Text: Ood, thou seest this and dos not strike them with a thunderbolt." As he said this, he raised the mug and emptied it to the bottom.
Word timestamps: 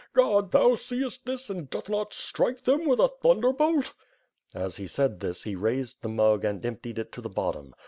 Ood, 0.17 0.49
thou 0.49 0.73
seest 0.73 1.27
this 1.27 1.47
and 1.51 1.69
dos 1.69 1.87
not 1.87 2.11
strike 2.11 2.63
them 2.63 2.87
with 2.87 2.99
a 2.99 3.09
thunderbolt." 3.21 3.93
As 4.51 4.77
he 4.77 4.87
said 4.87 5.19
this, 5.19 5.43
he 5.43 5.55
raised 5.55 6.01
the 6.01 6.09
mug 6.09 6.43
and 6.43 6.65
emptied 6.65 6.97
it 6.97 7.11
to 7.11 7.21
the 7.21 7.29
bottom. 7.29 7.75